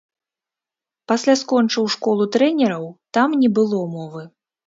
Пасля 1.11 1.35
скончыў 1.41 1.83
школу 1.97 2.23
трэнераў, 2.37 2.85
там 3.17 3.37
не 3.45 3.49
было 3.59 3.85
мовы. 3.95 4.21